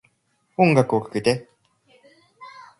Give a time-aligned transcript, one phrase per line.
[0.57, 1.47] 音楽をかけて